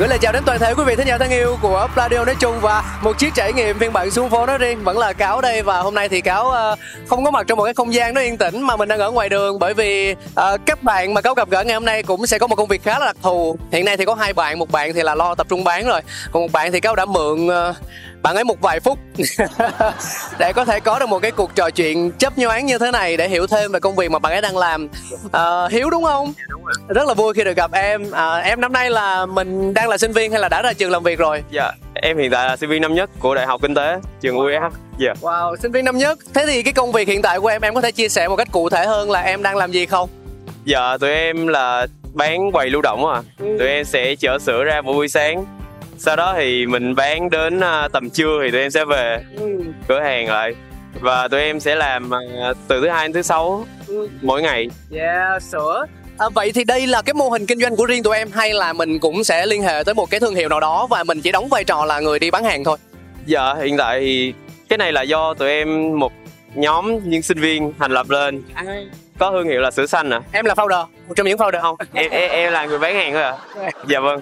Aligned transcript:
Gửi 0.00 0.08
lời 0.08 0.18
chào 0.18 0.32
đến 0.32 0.42
toàn 0.46 0.58
thể 0.58 0.74
quý 0.74 0.84
vị 0.84 0.96
thính 0.96 1.06
giả 1.06 1.18
thân 1.18 1.30
yêu 1.30 1.56
của 1.62 1.88
Pladio 1.94 2.24
nói 2.24 2.34
chung 2.40 2.60
và 2.60 2.98
một 3.02 3.18
chiếc 3.18 3.34
trải 3.34 3.52
nghiệm 3.52 3.78
phiên 3.78 3.92
bản 3.92 4.10
xuống 4.10 4.30
phố 4.30 4.46
nói 4.46 4.58
riêng. 4.58 4.84
Vẫn 4.84 4.98
là 4.98 5.12
cáo 5.12 5.40
đây 5.40 5.62
và 5.62 5.80
hôm 5.80 5.94
nay 5.94 6.08
thì 6.08 6.20
cáo 6.20 6.46
uh, 6.46 6.78
không 7.08 7.24
có 7.24 7.30
mặt 7.30 7.46
trong 7.46 7.58
một 7.58 7.64
cái 7.64 7.74
không 7.74 7.94
gian 7.94 8.14
nó 8.14 8.20
yên 8.20 8.38
tĩnh 8.38 8.62
mà 8.62 8.76
mình 8.76 8.88
đang 8.88 8.98
ở 8.98 9.10
ngoài 9.10 9.28
đường 9.28 9.58
bởi 9.58 9.74
vì 9.74 10.12
uh, 10.12 10.60
các 10.66 10.82
bạn 10.82 11.14
mà 11.14 11.20
cáo 11.20 11.34
gặp 11.34 11.50
gỡ 11.50 11.64
ngày 11.64 11.74
hôm 11.74 11.84
nay 11.84 12.02
cũng 12.02 12.26
sẽ 12.26 12.38
có 12.38 12.46
một 12.46 12.56
công 12.56 12.68
việc 12.68 12.82
khá 12.82 12.98
là 12.98 13.06
đặc 13.06 13.16
thù. 13.22 13.56
Hiện 13.72 13.84
nay 13.84 13.96
thì 13.96 14.04
có 14.04 14.14
hai 14.14 14.32
bạn 14.32 14.58
một 14.58 14.70
bạn 14.70 14.94
thì 14.94 15.02
là 15.02 15.14
lo 15.14 15.34
tập 15.34 15.46
trung 15.50 15.64
bán 15.64 15.86
rồi 15.86 16.00
còn 16.32 16.42
một 16.42 16.52
bạn 16.52 16.72
thì 16.72 16.80
cáo 16.80 16.96
đã 16.96 17.04
mượn 17.04 17.46
uh, 17.46 17.76
bạn 18.22 18.34
ấy 18.34 18.44
một 18.44 18.60
vài 18.60 18.80
phút. 18.80 18.98
Để 20.38 20.52
có 20.52 20.64
thể 20.64 20.80
có 20.80 20.98
được 20.98 21.08
một 21.08 21.18
cái 21.18 21.30
cuộc 21.30 21.54
trò 21.54 21.70
chuyện 21.70 22.10
chấp 22.18 22.38
nhoáng 22.38 22.66
như 22.66 22.78
thế 22.78 22.90
này 22.90 23.16
để 23.16 23.28
hiểu 23.28 23.46
thêm 23.46 23.72
về 23.72 23.80
công 23.80 23.96
việc 23.96 24.10
mà 24.10 24.18
bạn 24.18 24.32
ấy 24.32 24.42
đang 24.42 24.56
làm. 24.56 24.88
À, 25.32 25.68
hiếu 25.70 25.90
đúng 25.90 26.04
không? 26.04 26.32
Rất 26.88 27.08
là 27.08 27.14
vui 27.14 27.34
khi 27.34 27.44
được 27.44 27.56
gặp 27.56 27.72
em. 27.72 28.10
À, 28.12 28.36
em 28.36 28.60
năm 28.60 28.72
nay 28.72 28.90
là 28.90 29.26
mình 29.26 29.74
đang 29.74 29.88
là 29.88 29.98
sinh 29.98 30.12
viên 30.12 30.30
hay 30.30 30.40
là 30.40 30.48
đã 30.48 30.62
ra 30.62 30.72
trường 30.72 30.90
làm 30.90 31.02
việc 31.02 31.18
rồi? 31.18 31.42
Dạ 31.50 31.72
em 31.94 32.18
hiện 32.18 32.30
tại 32.30 32.48
là 32.48 32.56
sinh 32.56 32.70
viên 32.70 32.82
năm 32.82 32.94
nhất 32.94 33.10
của 33.18 33.34
đại 33.34 33.46
học 33.46 33.60
kinh 33.62 33.74
tế 33.74 33.96
trường 34.20 34.36
UEH 34.36 34.62
dạ. 34.98 35.12
Wow 35.20 35.56
sinh 35.56 35.72
viên 35.72 35.84
năm 35.84 35.98
nhất. 35.98 36.18
Thế 36.34 36.46
thì 36.46 36.62
cái 36.62 36.72
công 36.72 36.92
việc 36.92 37.08
hiện 37.08 37.22
tại 37.22 37.40
của 37.40 37.48
em 37.48 37.62
em 37.62 37.74
có 37.74 37.80
thể 37.80 37.92
chia 37.92 38.08
sẻ 38.08 38.28
một 38.28 38.36
cách 38.36 38.48
cụ 38.52 38.68
thể 38.68 38.86
hơn 38.86 39.10
là 39.10 39.20
em 39.20 39.42
đang 39.42 39.56
làm 39.56 39.72
gì 39.72 39.86
không? 39.86 40.08
Dạ 40.64 40.96
tụi 41.00 41.10
em 41.10 41.46
là 41.46 41.86
bán 42.14 42.52
quầy 42.52 42.70
lưu 42.70 42.82
động 42.82 43.06
à 43.06 43.22
tụi 43.38 43.68
em 43.68 43.84
sẽ 43.84 44.14
chở 44.14 44.38
sữa 44.38 44.64
ra 44.64 44.80
mỗi 44.80 44.94
buổi 44.94 45.08
sáng 45.08 45.44
sau 46.00 46.16
đó 46.16 46.34
thì 46.36 46.66
mình 46.66 46.94
bán 46.94 47.30
đến 47.30 47.58
uh, 47.58 47.92
tầm 47.92 48.10
trưa 48.10 48.40
thì 48.42 48.50
tụi 48.50 48.60
em 48.60 48.70
sẽ 48.70 48.84
về 48.84 49.24
cửa 49.88 50.00
hàng 50.00 50.28
lại 50.28 50.54
và 51.00 51.28
tụi 51.28 51.40
em 51.40 51.60
sẽ 51.60 51.74
làm 51.74 52.10
uh, 52.10 52.56
từ 52.68 52.80
thứ 52.80 52.88
hai 52.88 53.08
đến 53.08 53.12
thứ 53.12 53.22
sáu 53.22 53.66
mỗi 54.22 54.42
ngày 54.42 54.68
yeah 54.92 55.42
sữa 55.42 55.86
À, 56.18 56.28
vậy 56.28 56.52
thì 56.54 56.64
đây 56.64 56.86
là 56.86 57.02
cái 57.02 57.14
mô 57.14 57.28
hình 57.28 57.46
kinh 57.46 57.60
doanh 57.60 57.76
của 57.76 57.86
riêng 57.86 58.02
tụi 58.02 58.16
em 58.16 58.30
hay 58.30 58.52
là 58.52 58.72
mình 58.72 58.98
cũng 58.98 59.24
sẽ 59.24 59.46
liên 59.46 59.62
hệ 59.62 59.82
tới 59.84 59.94
một 59.94 60.10
cái 60.10 60.20
thương 60.20 60.34
hiệu 60.34 60.48
nào 60.48 60.60
đó 60.60 60.86
và 60.90 61.04
mình 61.04 61.20
chỉ 61.20 61.32
đóng 61.32 61.48
vai 61.48 61.64
trò 61.64 61.84
là 61.84 62.00
người 62.00 62.18
đi 62.18 62.30
bán 62.30 62.44
hàng 62.44 62.64
thôi? 62.64 62.78
Dạ 63.26 63.54
hiện 63.54 63.76
tại 63.76 64.00
thì 64.00 64.34
cái 64.68 64.78
này 64.78 64.92
là 64.92 65.02
do 65.02 65.34
tụi 65.34 65.48
em 65.48 65.98
một 65.98 66.12
nhóm 66.54 66.98
những 67.04 67.22
sinh 67.22 67.40
viên 67.40 67.72
thành 67.78 67.92
lập 67.92 68.10
lên. 68.10 68.42
À. 68.54 68.64
Có 69.18 69.30
thương 69.30 69.48
hiệu 69.48 69.60
là 69.60 69.70
sữa 69.70 69.86
xanh 69.86 70.10
à. 70.10 70.20
Em 70.32 70.44
là 70.44 70.54
founder, 70.54 70.86
một 71.08 71.14
trong 71.16 71.26
những 71.26 71.38
founder 71.38 71.60
không? 71.60 71.76
em, 71.92 72.10
em 72.10 72.30
em 72.30 72.52
là 72.52 72.66
người 72.66 72.78
bán 72.78 72.94
hàng 72.94 73.12
thôi 73.12 73.22
à. 73.22 73.36
dạ 73.88 74.00
vâng 74.00 74.20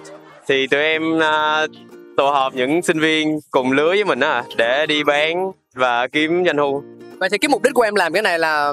thì 0.48 0.66
tụi 0.66 0.80
em 0.80 1.16
uh, 1.16 1.70
tụ 2.16 2.26
họp 2.26 2.54
những 2.54 2.82
sinh 2.82 3.00
viên 3.00 3.38
cùng 3.50 3.72
lứa 3.72 3.88
với 3.88 4.04
mình 4.04 4.20
á 4.20 4.44
để 4.56 4.86
đi 4.86 5.04
bán 5.04 5.52
và 5.74 6.06
kiếm 6.06 6.42
doanh 6.46 6.56
thu 6.56 6.82
vậy 7.18 7.28
thì 7.32 7.38
cái 7.38 7.48
mục 7.48 7.62
đích 7.62 7.74
của 7.74 7.82
em 7.82 7.94
làm 7.94 8.12
cái 8.12 8.22
này 8.22 8.38
là 8.38 8.72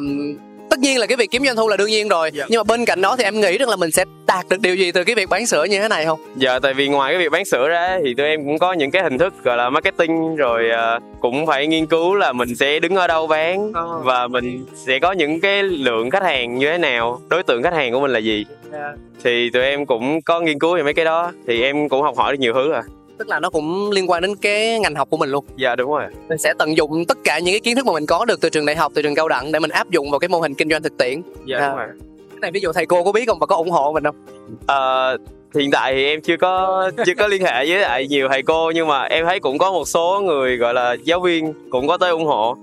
tất 0.70 0.80
nhiên 0.80 1.00
là 1.00 1.08
cái 1.08 1.18
việc 1.18 1.32
kiếm 1.32 1.46
doanh 1.46 1.56
thu 1.56 1.68
là 1.68 1.78
đương 1.78 1.90
nhiên 1.90 2.10
rồi 2.10 2.32
dạ. 2.34 2.46
nhưng 2.50 2.60
mà 2.60 2.64
bên 2.64 2.86
cạnh 2.86 3.02
đó 3.02 3.16
thì 3.18 3.24
em 3.24 3.42
nghĩ 3.42 3.58
rằng 3.58 3.70
là 3.70 3.76
mình 3.76 3.92
sẽ 3.92 4.06
đạt 4.36 4.50
được 4.50 4.62
điều 4.62 4.76
gì 4.76 4.92
từ 4.92 5.04
cái 5.04 5.16
việc 5.16 5.30
bán 5.30 5.46
sữa 5.46 5.64
như 5.64 5.82
thế 5.82 5.88
này 5.88 6.06
không? 6.06 6.20
Dạ 6.36 6.60
tại 6.60 6.74
vì 6.74 6.88
ngoài 6.88 7.14
cái 7.14 7.20
việc 7.20 7.32
bán 7.32 7.46
sữa 7.46 7.68
ra 7.70 8.00
thì 8.04 8.14
tụi 8.14 8.26
em 8.26 8.46
cũng 8.46 8.60
có 8.60 8.74
những 8.74 8.92
cái 8.92 9.04
hình 9.04 9.18
thức 9.18 9.34
gọi 9.44 9.58
là 9.58 9.70
marketing 9.70 10.36
rồi 10.36 10.64
uh, 10.98 11.04
cũng 11.22 11.46
phải 11.46 11.68
nghiên 11.68 11.86
cứu 11.86 12.16
là 12.16 12.34
mình 12.34 12.56
sẽ 12.56 12.80
đứng 12.80 12.96
ở 12.96 13.08
đâu 13.08 13.28
bán 13.28 13.70
oh. 13.70 13.76
và 14.04 14.28
mình 14.28 14.66
sẽ 14.76 15.00
có 15.00 15.12
những 15.12 15.42
cái 15.42 15.64
lượng 15.64 16.10
khách 16.10 16.24
hàng 16.24 16.58
như 16.58 16.68
thế 16.68 16.78
nào 16.78 17.22
đối 17.30 17.44
tượng 17.44 17.64
khách 17.64 17.74
hàng 17.74 17.94
của 17.94 18.00
mình 18.00 18.12
là 18.12 18.20
gì. 18.20 18.46
Dạ. 18.72 18.94
thì 19.24 19.50
tụi 19.50 19.64
em 19.64 19.86
cũng 19.86 20.22
có 20.22 20.42
nghiên 20.42 20.60
cứu 20.60 20.76
về 20.76 20.84
mấy 20.84 20.94
cái 20.94 21.06
đó 21.06 21.32
thì 21.48 21.62
em 21.62 21.90
cũng 21.90 22.02
học 22.02 22.18
hỏi 22.18 22.34
được 22.34 22.40
nhiều 22.40 22.54
thứ 22.54 22.72
à. 22.72 22.84
Tức 23.18 23.30
là 23.30 23.40
nó 23.40 23.50
cũng 23.50 23.92
liên 23.92 24.10
quan 24.10 24.22
đến 24.22 24.36
cái 24.36 24.80
ngành 24.80 24.96
học 24.96 25.10
của 25.10 25.18
mình 25.18 25.30
luôn? 25.30 25.46
Dạ 25.58 25.76
đúng 25.76 25.92
rồi. 25.92 26.04
Mình 26.30 26.38
sẽ 26.38 26.54
tận 26.60 26.78
dụng 26.78 27.06
tất 27.06 27.18
cả 27.24 27.40
những 27.40 27.54
cái 27.54 27.60
kiến 27.60 27.76
thức 27.76 27.86
mà 27.86 27.94
mình 27.94 28.06
có 28.06 28.26
được 28.26 28.42
từ 28.42 28.50
trường 28.50 28.66
đại 28.66 28.76
học 28.76 28.92
từ 28.96 29.02
trường 29.02 29.16
cao 29.16 29.28
đẳng 29.28 29.52
để 29.52 29.60
mình 29.60 29.72
áp 29.72 29.90
dụng 29.90 30.12
vào 30.12 30.20
cái 30.20 30.28
mô 30.28 30.40
hình 30.40 30.54
kinh 30.54 30.70
doanh 30.70 30.84
thực 30.84 30.98
tiễn. 30.98 31.22
Dạ 31.46 31.58
à, 31.58 31.68
đúng 31.68 31.78
rồi 31.78 31.88
này 32.46 32.52
ví 32.52 32.60
dụ 32.60 32.72
thầy 32.72 32.86
cô 32.86 33.04
có 33.04 33.12
biết 33.12 33.26
không 33.28 33.40
và 33.40 33.46
có 33.46 33.56
ủng 33.56 33.70
hộ 33.70 33.92
mình 33.94 34.04
không? 34.04 34.16
À, 34.68 35.12
hiện 35.56 35.72
tại 35.72 35.94
thì 35.94 36.06
em 36.06 36.22
chưa 36.22 36.38
có 36.38 36.92
chưa 37.06 37.14
có 37.18 37.28
liên 37.28 37.44
hệ 37.44 37.66
với 37.68 37.80
lại 37.80 38.08
nhiều 38.08 38.28
thầy 38.30 38.44
cô 38.44 38.72
nhưng 38.76 38.88
mà 38.88 39.04
em 39.04 39.26
thấy 39.26 39.40
cũng 39.40 39.58
có 39.58 39.72
một 39.72 39.88
số 39.88 40.22
người 40.26 40.58
gọi 40.58 40.74
là 40.74 40.96
giáo 41.04 41.20
viên 41.20 41.54
cũng 41.70 41.88
có 41.88 41.98
tới 41.98 42.12
ủng 42.12 42.26
hộ. 42.26 42.58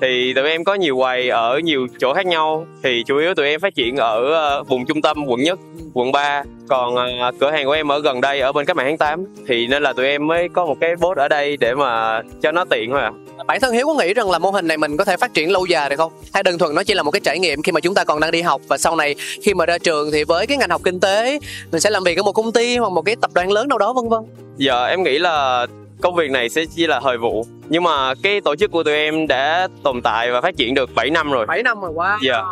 Thì 0.00 0.34
tụi 0.34 0.50
em 0.50 0.64
có 0.64 0.74
nhiều 0.74 0.96
quầy 0.96 1.28
ở 1.28 1.58
nhiều 1.58 1.86
chỗ 1.98 2.14
khác 2.14 2.26
nhau 2.26 2.66
thì 2.82 3.02
chủ 3.06 3.18
yếu 3.18 3.34
tụi 3.34 3.48
em 3.48 3.60
phát 3.60 3.74
triển 3.74 3.96
ở 3.96 4.32
ờ, 4.32 4.62
vùng 4.62 4.86
trung 4.86 5.02
tâm 5.02 5.24
quận 5.26 5.42
nhất 5.42 5.58
quận 5.94 6.12
3 6.12 6.42
còn 6.68 6.94
uh, 6.94 7.34
cửa 7.40 7.50
hàng 7.50 7.66
của 7.66 7.72
em 7.72 7.92
ở 7.92 8.00
gần 8.00 8.20
đây 8.20 8.40
ở 8.40 8.52
bên 8.52 8.66
cách 8.66 8.76
mạng 8.76 8.86
tháng 8.86 8.98
8 8.98 9.24
thì 9.46 9.66
nên 9.66 9.82
là 9.82 9.92
tụi 9.92 10.06
em 10.06 10.26
mới 10.26 10.48
có 10.48 10.66
một 10.66 10.76
cái 10.80 10.96
bốt 10.96 11.16
ở 11.16 11.28
đây 11.28 11.56
để 11.56 11.74
mà 11.74 12.22
cho 12.42 12.52
nó 12.52 12.64
tiện 12.64 12.90
thôi 12.90 13.00
à. 13.00 13.10
Bản 13.46 13.60
thân 13.60 13.72
hiếu 13.72 13.86
có 13.86 13.94
nghĩ 13.94 14.14
rằng 14.14 14.30
là 14.30 14.38
mô 14.38 14.50
hình 14.50 14.66
này 14.66 14.76
mình 14.76 14.96
có 14.96 15.04
thể 15.04 15.16
phát 15.16 15.34
triển 15.34 15.52
lâu 15.52 15.66
dài 15.66 15.90
được 15.90 15.96
không? 15.96 16.12
Hay 16.34 16.42
đơn 16.42 16.58
thuần 16.58 16.74
nó 16.74 16.82
chỉ 16.82 16.94
là 16.94 17.02
một 17.02 17.10
cái 17.10 17.20
trải 17.20 17.38
nghiệm 17.38 17.62
khi 17.62 17.72
mà 17.72 17.80
chúng 17.80 17.94
ta 17.94 18.04
còn 18.04 18.20
đang 18.20 18.30
đi 18.30 18.42
học 18.42 18.60
và 18.68 18.78
sau 18.78 18.96
này 18.96 19.14
khi 19.42 19.54
mà 19.54 19.66
ra 19.66 19.78
trường 19.78 20.12
thì 20.12 20.24
với 20.24 20.46
cái 20.46 20.56
ngành 20.56 20.70
học 20.70 20.80
kinh 20.84 21.00
tế 21.00 21.38
mình 21.72 21.80
sẽ 21.80 21.90
làm 21.90 22.04
việc 22.04 22.18
ở 22.18 22.22
một 22.22 22.32
công 22.32 22.52
ty 22.52 22.76
hoặc 22.76 22.88
một 22.88 23.02
cái 23.02 23.16
tập 23.20 23.30
đoàn 23.34 23.52
lớn 23.52 23.68
nào 23.68 23.78
đó 23.78 23.92
vân 23.92 24.08
vân? 24.08 24.20
Dạ 24.56 24.86
em 24.86 25.02
nghĩ 25.02 25.18
là 25.18 25.66
công 26.02 26.14
việc 26.14 26.30
này 26.30 26.48
sẽ 26.48 26.64
chỉ 26.76 26.86
là 26.86 27.00
thời 27.00 27.18
vụ. 27.18 27.46
Nhưng 27.68 27.82
mà 27.82 28.14
cái 28.22 28.40
tổ 28.40 28.56
chức 28.56 28.70
của 28.70 28.82
tụi 28.82 28.94
em 28.94 29.26
đã 29.26 29.68
tồn 29.82 30.02
tại 30.02 30.30
và 30.30 30.40
phát 30.40 30.56
triển 30.56 30.74
được 30.74 30.90
7 30.94 31.10
năm 31.10 31.30
rồi. 31.30 31.46
7 31.46 31.62
năm 31.62 31.80
rồi 31.80 31.92
wow. 31.92 32.18
Dạ. 32.22 32.42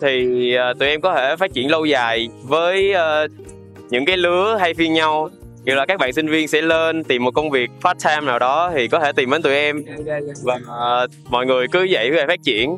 Thì 0.00 0.26
uh, 0.70 0.78
tụi 0.78 0.88
em 0.88 1.00
có 1.00 1.14
thể 1.14 1.36
phát 1.36 1.52
triển 1.54 1.70
lâu 1.70 1.84
dài 1.84 2.28
với 2.42 2.92
uh, 2.94 3.30
những 3.90 4.04
cái 4.04 4.16
lứa 4.16 4.56
hay 4.60 4.74
phiên 4.74 4.92
nhau. 4.92 5.28
Kiểu 5.66 5.76
là 5.76 5.86
các 5.86 6.00
bạn 6.00 6.12
sinh 6.12 6.28
viên 6.28 6.48
sẽ 6.48 6.62
lên 6.62 7.04
tìm 7.04 7.24
một 7.24 7.34
công 7.34 7.50
việc 7.50 7.70
part 7.84 8.04
time 8.04 8.26
nào 8.26 8.38
đó 8.38 8.70
thì 8.74 8.88
có 8.88 9.00
thể 9.00 9.12
tìm 9.12 9.30
đến 9.30 9.42
tụi 9.42 9.54
em. 9.54 9.84
Và 10.44 10.54
uh, 10.54 11.10
mọi 11.30 11.46
người 11.46 11.66
cứ 11.72 11.86
vậy 11.90 12.10
về 12.10 12.26
phát 12.26 12.42
triển. 12.42 12.76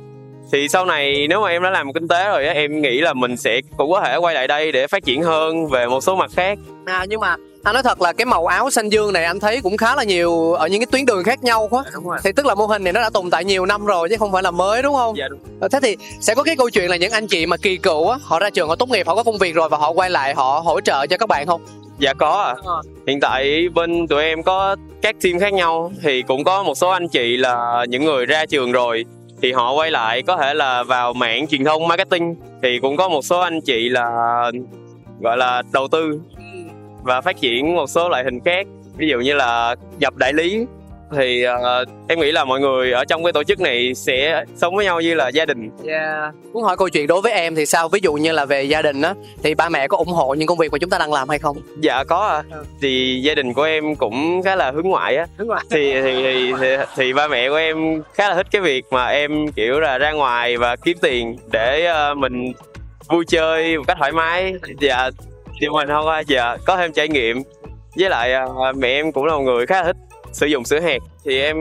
Thì 0.52 0.68
sau 0.68 0.86
này 0.86 1.26
nếu 1.28 1.40
mà 1.40 1.48
em 1.48 1.62
đã 1.62 1.70
làm 1.70 1.92
kinh 1.92 2.08
tế 2.08 2.28
rồi 2.28 2.46
á 2.46 2.54
em 2.54 2.82
nghĩ 2.82 3.00
là 3.00 3.12
mình 3.12 3.36
sẽ 3.36 3.60
cũng 3.76 3.90
có 3.90 4.00
thể 4.00 4.16
quay 4.16 4.34
lại 4.34 4.48
đây 4.48 4.72
để 4.72 4.86
phát 4.86 5.04
triển 5.04 5.22
hơn 5.22 5.66
về 5.66 5.86
một 5.86 6.00
số 6.00 6.16
mặt 6.16 6.30
khác. 6.34 6.58
À 6.86 7.06
nhưng 7.08 7.20
mà 7.20 7.36
anh 7.62 7.74
nói 7.74 7.82
thật 7.82 8.00
là 8.02 8.12
cái 8.12 8.24
màu 8.24 8.46
áo 8.46 8.70
xanh 8.70 8.88
dương 8.88 9.12
này 9.12 9.24
anh 9.24 9.40
thấy 9.40 9.60
cũng 9.62 9.76
khá 9.76 9.96
là 9.96 10.04
nhiều 10.04 10.52
ở 10.52 10.66
những 10.66 10.80
cái 10.80 10.86
tuyến 10.86 11.06
đường 11.06 11.24
khác 11.24 11.44
nhau 11.44 11.68
quá 11.70 11.84
rồi. 12.04 12.18
thì 12.24 12.32
tức 12.32 12.46
là 12.46 12.54
mô 12.54 12.66
hình 12.66 12.84
này 12.84 12.92
nó 12.92 13.00
đã 13.00 13.10
tồn 13.10 13.30
tại 13.30 13.44
nhiều 13.44 13.66
năm 13.66 13.86
rồi 13.86 14.08
chứ 14.08 14.16
không 14.18 14.32
phải 14.32 14.42
là 14.42 14.50
mới 14.50 14.82
đúng 14.82 14.94
không 14.94 15.16
dạ 15.16 15.28
đúng. 15.28 15.40
Ờ, 15.60 15.68
thế 15.68 15.78
thì 15.82 15.96
sẽ 16.20 16.34
có 16.34 16.42
cái 16.42 16.56
câu 16.56 16.70
chuyện 16.70 16.90
là 16.90 16.96
những 16.96 17.12
anh 17.12 17.26
chị 17.26 17.46
mà 17.46 17.56
kỳ 17.56 17.76
cựu 17.76 18.08
á 18.08 18.18
họ 18.22 18.38
ra 18.38 18.50
trường 18.50 18.68
họ 18.68 18.76
tốt 18.76 18.88
nghiệp 18.88 19.06
họ 19.06 19.14
có 19.14 19.22
công 19.22 19.38
việc 19.38 19.54
rồi 19.54 19.68
và 19.68 19.78
họ 19.78 19.90
quay 19.90 20.10
lại 20.10 20.34
họ 20.34 20.62
hỗ 20.64 20.80
trợ 20.80 21.06
cho 21.06 21.16
các 21.16 21.28
bạn 21.28 21.46
không 21.46 21.60
dạ 21.98 22.14
có 22.14 22.42
à. 22.42 22.54
hiện 23.06 23.20
tại 23.20 23.68
bên 23.74 24.08
tụi 24.08 24.22
em 24.22 24.42
có 24.42 24.76
các 25.02 25.16
team 25.22 25.38
khác 25.38 25.52
nhau 25.52 25.92
thì 26.02 26.22
cũng 26.22 26.44
có 26.44 26.62
một 26.62 26.74
số 26.74 26.88
anh 26.88 27.08
chị 27.08 27.36
là 27.36 27.84
những 27.88 28.04
người 28.04 28.26
ra 28.26 28.46
trường 28.46 28.72
rồi 28.72 29.04
thì 29.42 29.52
họ 29.52 29.72
quay 29.72 29.90
lại 29.90 30.22
có 30.22 30.36
thể 30.36 30.54
là 30.54 30.82
vào 30.82 31.12
mạng 31.12 31.46
truyền 31.46 31.64
thông 31.64 31.88
marketing 31.88 32.34
thì 32.62 32.78
cũng 32.82 32.96
có 32.96 33.08
một 33.08 33.24
số 33.24 33.40
anh 33.40 33.60
chị 33.60 33.88
là 33.88 34.10
gọi 35.20 35.36
là 35.36 35.62
đầu 35.72 35.88
tư 35.88 36.20
và 37.02 37.20
phát 37.20 37.40
triển 37.40 37.74
một 37.74 37.86
số 37.86 38.08
loại 38.08 38.24
hình 38.24 38.40
khác 38.44 38.66
ví 38.96 39.08
dụ 39.08 39.18
như 39.18 39.34
là 39.34 39.76
nhập 39.98 40.16
đại 40.16 40.32
lý 40.32 40.66
thì 41.16 41.46
uh, 41.46 41.88
em 42.08 42.20
nghĩ 42.20 42.32
là 42.32 42.44
mọi 42.44 42.60
người 42.60 42.92
ở 42.92 43.04
trong 43.04 43.24
cái 43.24 43.32
tổ 43.32 43.44
chức 43.44 43.60
này 43.60 43.94
sẽ 43.94 44.44
sống 44.56 44.76
với 44.76 44.84
nhau 44.84 45.00
như 45.00 45.14
là 45.14 45.28
gia 45.28 45.44
đình. 45.44 45.70
Yeah. 45.86 46.34
Muốn 46.52 46.62
hỏi 46.62 46.76
câu 46.76 46.88
chuyện 46.88 47.06
đối 47.06 47.20
với 47.20 47.32
em 47.32 47.54
thì 47.54 47.66
sao? 47.66 47.88
Ví 47.88 48.00
dụ 48.02 48.12
như 48.12 48.32
là 48.32 48.44
về 48.44 48.62
gia 48.62 48.82
đình 48.82 49.02
á 49.02 49.14
thì 49.42 49.54
ba 49.54 49.68
mẹ 49.68 49.88
có 49.88 49.96
ủng 49.96 50.08
hộ 50.08 50.34
những 50.34 50.48
công 50.48 50.58
việc 50.58 50.72
mà 50.72 50.78
chúng 50.78 50.91
ta 50.91 50.98
đang 50.98 51.12
làm 51.12 51.28
hay 51.28 51.38
không? 51.38 51.56
Dạ 51.80 52.04
có 52.04 52.26
à. 52.26 52.42
Ừ. 52.50 52.64
Thì 52.80 53.20
gia 53.22 53.34
đình 53.34 53.52
của 53.52 53.62
em 53.62 53.96
cũng 53.96 54.42
khá 54.42 54.56
là 54.56 54.70
hướng 54.70 54.88
ngoại 54.88 55.16
á. 55.16 55.26
Hướng 55.38 55.48
ngoại. 55.48 55.64
Thì, 55.70 55.92
thì 56.02 56.22
thì 56.22 56.52
thì 56.60 56.76
thì 56.96 57.12
ba 57.12 57.28
mẹ 57.28 57.48
của 57.48 57.56
em 57.56 58.02
khá 58.14 58.28
là 58.28 58.34
thích 58.34 58.46
cái 58.50 58.62
việc 58.62 58.84
mà 58.91 59.06
em 59.06 59.52
kiểu 59.52 59.80
là 59.80 59.98
ra 59.98 60.12
ngoài 60.12 60.56
và 60.56 60.76
kiếm 60.76 60.96
tiền 61.00 61.36
để 61.53 61.92
uh, 62.12 62.18
mình 62.18 62.53
vui 63.09 63.24
chơi 63.28 63.78
một 63.78 63.84
cách 63.86 63.97
thoải 63.98 64.12
mái. 64.12 64.54
Dạ 64.80 65.10
thì 65.62 65.68
mình 65.68 65.88
không 65.88 66.06
dạ 66.26 66.56
có 66.64 66.76
thêm 66.76 66.92
trải 66.92 67.09
nghiệm. 67.09 67.42
Với 67.97 68.09
lại 68.10 68.32
uh, 68.44 68.76
mẹ 68.76 68.88
em 68.88 69.12
cũng 69.12 69.24
là 69.24 69.34
một 69.34 69.42
người 69.42 69.66
khá 69.66 69.84
thích 69.84 69.97
sử 70.32 70.47
dụng 70.47 70.64
sữa 70.64 70.80
hạt. 70.80 70.98
Thì 71.24 71.41
em 71.41 71.56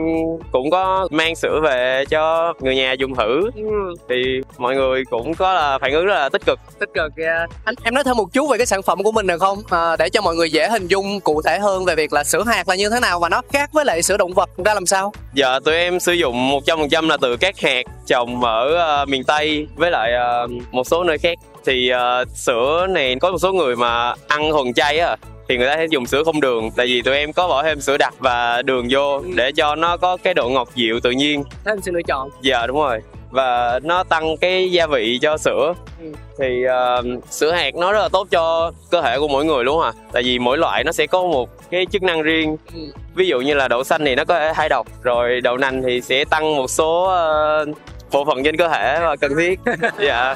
cũng 0.52 0.70
có 0.70 1.08
mang 1.10 1.36
sữa 1.36 1.60
về 1.62 2.04
cho 2.10 2.52
người 2.60 2.76
nhà 2.76 2.92
dùng 2.92 3.14
thử. 3.14 3.50
Ừ. 3.54 3.94
thì 4.08 4.40
mọi 4.58 4.74
người 4.74 5.04
cũng 5.10 5.34
có 5.34 5.52
là 5.52 5.78
phản 5.78 5.92
ứng 5.92 6.06
rất 6.06 6.14
là 6.14 6.28
tích 6.28 6.42
cực. 6.46 6.58
Tích 6.78 6.88
cực 6.94 7.12
yeah. 7.16 7.50
anh 7.64 7.74
em 7.82 7.94
nói 7.94 8.04
thêm 8.04 8.16
một 8.16 8.32
chút 8.32 8.50
về 8.50 8.58
cái 8.58 8.66
sản 8.66 8.82
phẩm 8.82 9.02
của 9.02 9.12
mình 9.12 9.26
được 9.26 9.38
không? 9.40 9.58
À, 9.70 9.96
để 9.98 10.08
cho 10.08 10.20
mọi 10.22 10.34
người 10.34 10.50
dễ 10.50 10.68
hình 10.68 10.86
dung 10.86 11.20
cụ 11.20 11.42
thể 11.42 11.58
hơn 11.58 11.84
về 11.84 11.94
việc 11.94 12.12
là 12.12 12.24
sữa 12.24 12.42
hạt 12.46 12.68
là 12.68 12.74
như 12.74 12.90
thế 12.90 13.00
nào 13.00 13.20
và 13.20 13.28
nó 13.28 13.42
khác 13.52 13.70
với 13.72 13.84
lại 13.84 14.02
sữa 14.02 14.16
động 14.16 14.32
vật 14.32 14.50
ra 14.64 14.74
làm 14.74 14.86
sao? 14.86 15.12
Dạ 15.34 15.60
tụi 15.64 15.74
em 15.74 16.00
sử 16.00 16.12
dụng 16.12 16.50
một 16.50 16.60
trăm 16.66 16.78
phần 16.78 16.88
trăm 16.88 17.08
là 17.08 17.16
từ 17.20 17.36
các 17.36 17.60
hạt 17.60 17.82
trồng 18.06 18.44
ở 18.44 19.02
uh, 19.02 19.08
miền 19.08 19.24
tây 19.24 19.66
với 19.76 19.90
lại 19.90 20.12
uh, 20.44 20.50
một 20.70 20.86
số 20.86 21.04
nơi 21.04 21.18
khác 21.18 21.38
thì 21.64 21.92
uh, 21.92 22.28
sữa 22.28 22.86
này 22.90 23.16
có 23.20 23.30
một 23.30 23.38
số 23.38 23.52
người 23.52 23.76
mà 23.76 24.14
ăn 24.28 24.50
thuần 24.50 24.72
chay 24.72 24.98
á 24.98 25.16
thì 25.48 25.58
người 25.58 25.68
ta 25.68 25.76
sẽ 25.76 25.86
dùng 25.90 26.06
sữa 26.06 26.24
không 26.24 26.40
đường. 26.40 26.70
Tại 26.76 26.86
vì 26.86 27.02
tụi 27.02 27.16
em 27.16 27.32
có 27.32 27.48
bỏ 27.48 27.62
thêm 27.62 27.80
sữa 27.80 27.96
đặc 27.96 28.14
và 28.18 28.62
đường 28.62 28.86
vô 28.90 29.22
để 29.34 29.52
cho 29.52 29.74
nó 29.74 29.96
có 29.96 30.16
cái 30.16 30.34
độ 30.34 30.48
ngọt 30.48 30.68
dịu 30.74 31.00
tự 31.00 31.10
nhiên. 31.10 31.44
Thêm 31.64 31.80
sự 31.82 31.90
lựa 31.92 32.02
chọn. 32.02 32.30
Dạ 32.42 32.66
đúng 32.66 32.76
rồi. 32.76 33.00
Và 33.30 33.80
nó 33.82 34.04
tăng 34.04 34.36
cái 34.36 34.72
gia 34.72 34.86
vị 34.86 35.18
cho 35.22 35.36
sữa. 35.36 35.74
Ừ. 36.00 36.12
thì 36.38 36.64
uh, 36.66 37.24
sữa 37.30 37.52
hạt 37.52 37.74
nó 37.74 37.92
rất 37.92 37.98
là 37.98 38.08
tốt 38.08 38.28
cho 38.30 38.72
cơ 38.90 39.02
thể 39.02 39.18
của 39.18 39.28
mỗi 39.28 39.44
người 39.44 39.64
luôn 39.64 39.82
à 39.82 39.92
tại 40.12 40.22
vì 40.22 40.38
mỗi 40.38 40.58
loại 40.58 40.84
nó 40.84 40.92
sẽ 40.92 41.06
có 41.06 41.22
một 41.22 41.70
cái 41.70 41.86
chức 41.86 42.02
năng 42.02 42.22
riêng. 42.22 42.56
Ừ. 42.74 42.80
ví 43.14 43.26
dụ 43.26 43.40
như 43.40 43.54
là 43.54 43.68
đậu 43.68 43.84
xanh 43.84 44.04
thì 44.04 44.14
nó 44.14 44.24
có 44.24 44.38
thể 44.38 44.52
hai 44.54 44.68
độc 44.68 44.86
rồi 45.02 45.40
đậu 45.40 45.56
nành 45.56 45.82
thì 45.82 46.00
sẽ 46.00 46.24
tăng 46.24 46.56
một 46.56 46.70
số 46.70 47.04
ờ, 47.04 47.66
bộ 48.12 48.24
phận 48.24 48.44
trên 48.44 48.56
cơ 48.56 48.68
thể 48.68 48.98
và 49.00 49.16
cần 49.16 49.32
thiết. 49.38 49.60
Dạ 49.98 50.34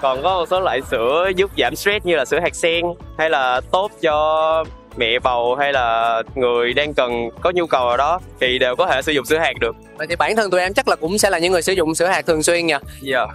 còn 0.00 0.22
có 0.22 0.34
một 0.34 0.46
số 0.50 0.60
loại 0.60 0.80
sữa 0.90 1.30
giúp 1.36 1.50
giảm 1.58 1.76
stress 1.76 2.06
như 2.06 2.16
là 2.16 2.24
sữa 2.24 2.40
hạt 2.42 2.54
sen 2.54 2.84
hay 3.18 3.30
là 3.30 3.60
tốt 3.70 3.90
cho 4.00 4.64
mẹ 4.96 5.18
bầu 5.18 5.54
hay 5.54 5.72
là 5.72 6.22
người 6.34 6.72
đang 6.72 6.94
cần 6.94 7.30
có 7.40 7.50
nhu 7.50 7.66
cầu 7.66 7.86
nào 7.88 7.96
đó 7.96 8.20
thì 8.40 8.58
đều 8.58 8.76
có 8.76 8.86
thể 8.86 9.02
sử 9.02 9.12
dụng 9.12 9.24
sữa 9.24 9.38
hạt 9.38 9.52
được. 9.60 9.76
Vậy 9.96 10.06
thì 10.06 10.16
bản 10.16 10.36
thân 10.36 10.50
tụi 10.50 10.60
em 10.60 10.74
chắc 10.74 10.88
là 10.88 10.96
cũng 10.96 11.18
sẽ 11.18 11.30
là 11.30 11.38
những 11.38 11.52
người 11.52 11.62
sử 11.62 11.72
dụng 11.72 11.94
sữa 11.94 12.06
hạt 12.06 12.26
thường 12.26 12.42
xuyên 12.42 12.66
nha 12.66 12.78
dạ. 13.00 13.26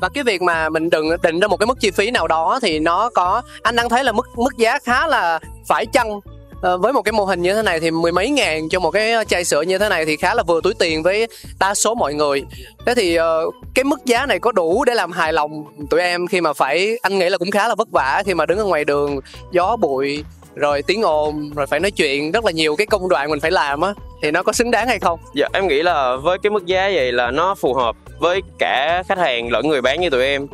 Và 0.00 0.08
cái 0.14 0.24
việc 0.24 0.42
mà 0.42 0.68
mình 0.68 0.90
đừng 0.90 1.08
định 1.22 1.40
ra 1.40 1.48
một 1.48 1.56
cái 1.56 1.66
mức 1.66 1.80
chi 1.80 1.90
phí 1.90 2.10
nào 2.10 2.28
đó 2.28 2.58
thì 2.62 2.78
nó 2.78 3.10
có 3.14 3.42
anh 3.62 3.76
đang 3.76 3.88
thấy 3.88 4.04
là 4.04 4.12
mức 4.12 4.26
mức 4.36 4.56
giá 4.56 4.78
khá 4.84 5.06
là 5.06 5.38
phải 5.68 5.86
chăng 5.86 6.20
Ờ, 6.62 6.78
với 6.78 6.92
một 6.92 7.02
cái 7.02 7.12
mô 7.12 7.24
hình 7.24 7.42
như 7.42 7.54
thế 7.54 7.62
này 7.62 7.80
thì 7.80 7.90
mười 7.90 8.12
mấy 8.12 8.30
ngàn 8.30 8.68
cho 8.68 8.80
một 8.80 8.90
cái 8.90 9.12
ờ, 9.12 9.24
chai 9.24 9.44
sữa 9.44 9.62
như 9.62 9.78
thế 9.78 9.88
này 9.88 10.06
thì 10.06 10.16
khá 10.16 10.34
là 10.34 10.42
vừa 10.42 10.60
túi 10.60 10.74
tiền 10.74 11.02
với 11.02 11.26
đa 11.60 11.74
số 11.74 11.94
mọi 11.94 12.14
người. 12.14 12.44
Thế 12.86 12.94
thì 12.94 13.16
ờ, 13.16 13.50
cái 13.74 13.84
mức 13.84 14.04
giá 14.04 14.26
này 14.26 14.38
có 14.38 14.52
đủ 14.52 14.84
để 14.84 14.94
làm 14.94 15.12
hài 15.12 15.32
lòng 15.32 15.64
tụi 15.90 16.00
em 16.00 16.26
khi 16.26 16.40
mà 16.40 16.52
phải, 16.52 16.98
anh 17.02 17.18
nghĩ 17.18 17.28
là 17.28 17.38
cũng 17.38 17.50
khá 17.50 17.68
là 17.68 17.74
vất 17.74 17.88
vả 17.90 18.22
khi 18.26 18.34
mà 18.34 18.46
đứng 18.46 18.58
ở 18.58 18.64
ngoài 18.64 18.84
đường, 18.84 19.20
gió 19.52 19.76
bụi, 19.76 20.24
rồi 20.54 20.82
tiếng 20.82 21.02
ồn, 21.02 21.50
rồi 21.56 21.66
phải 21.66 21.80
nói 21.80 21.90
chuyện, 21.90 22.32
rất 22.32 22.44
là 22.44 22.50
nhiều 22.50 22.76
cái 22.76 22.86
công 22.86 23.08
đoạn 23.08 23.30
mình 23.30 23.40
phải 23.40 23.50
làm 23.50 23.80
á. 23.80 23.94
Thì 24.22 24.30
nó 24.30 24.42
có 24.42 24.52
xứng 24.52 24.70
đáng 24.70 24.88
hay 24.88 24.98
không? 24.98 25.20
Dạ 25.34 25.48
em 25.52 25.68
nghĩ 25.68 25.82
là 25.82 26.16
với 26.16 26.38
cái 26.42 26.50
mức 26.50 26.66
giá 26.66 26.90
vậy 26.94 27.12
là 27.12 27.30
nó 27.30 27.54
phù 27.54 27.74
hợp 27.74 27.96
với 28.22 28.40
cả 28.58 29.02
khách 29.08 29.18
hàng 29.18 29.52
lẫn 29.52 29.68
người 29.68 29.82
bán 29.82 30.00
như 30.00 30.10
tụi 30.10 30.24
em. 30.24 30.46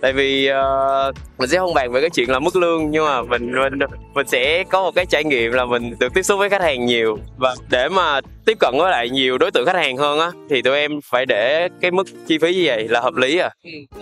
Tại 0.00 0.12
vì 0.12 0.46
ờ, 0.46 1.12
mình 1.38 1.48
sẽ 1.48 1.58
không 1.58 1.74
bàn 1.74 1.92
về 1.92 2.00
cái 2.00 2.10
chuyện 2.10 2.30
là 2.30 2.38
mức 2.38 2.56
lương 2.56 2.90
nhưng 2.90 3.04
mà 3.04 3.22
mình 3.22 3.52
mình 3.52 3.78
mình 4.14 4.26
sẽ 4.26 4.64
có 4.70 4.82
một 4.82 4.94
cái 4.94 5.06
trải 5.06 5.24
nghiệm 5.24 5.52
là 5.52 5.64
mình 5.64 5.94
được 5.98 6.14
tiếp 6.14 6.22
xúc 6.22 6.38
với 6.38 6.50
khách 6.50 6.62
hàng 6.62 6.86
nhiều. 6.86 7.18
Và 7.36 7.54
để 7.70 7.88
mà 7.88 8.20
tiếp 8.46 8.56
cận 8.60 8.74
với 8.78 8.90
lại 8.90 9.10
nhiều 9.10 9.38
đối 9.38 9.50
tượng 9.50 9.66
khách 9.66 9.76
hàng 9.76 9.96
hơn 9.96 10.18
á 10.20 10.30
thì 10.50 10.62
tụi 10.62 10.76
em 10.76 11.00
phải 11.04 11.26
để 11.26 11.68
cái 11.80 11.90
mức 11.90 12.06
chi 12.26 12.38
phí 12.38 12.54
như 12.54 12.62
vậy 12.66 12.88
là 12.88 13.00
hợp 13.00 13.14
lý 13.14 13.38
à. 13.38 13.50